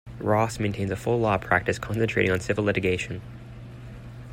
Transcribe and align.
Ross 0.17 0.57
maintains 0.59 0.89
a 0.89 0.95
full 0.95 1.19
law 1.19 1.37
practice, 1.37 1.77
concentrating 1.77 2.31
on 2.31 2.39
civil 2.39 2.63
litigation. 2.63 3.21